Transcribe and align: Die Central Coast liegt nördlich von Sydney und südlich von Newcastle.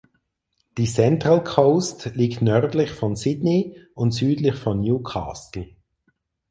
Die 0.79 0.87
Central 0.87 1.43
Coast 1.43 2.13
liegt 2.15 2.41
nördlich 2.41 2.89
von 2.89 3.15
Sydney 3.15 3.77
und 3.93 4.15
südlich 4.15 4.55
von 4.55 4.81
Newcastle. 4.81 5.67